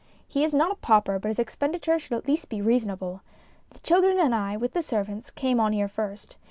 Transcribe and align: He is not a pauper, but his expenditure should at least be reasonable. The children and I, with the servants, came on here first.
He 0.27 0.43
is 0.43 0.51
not 0.51 0.71
a 0.71 0.77
pauper, 0.77 1.19
but 1.19 1.27
his 1.27 1.37
expenditure 1.37 1.99
should 1.99 2.17
at 2.17 2.27
least 2.27 2.49
be 2.49 2.59
reasonable. 2.59 3.21
The 3.69 3.77
children 3.81 4.19
and 4.19 4.33
I, 4.33 4.57
with 4.57 4.73
the 4.73 4.81
servants, 4.81 5.29
came 5.29 5.59
on 5.59 5.73
here 5.73 5.87
first. 5.87 6.37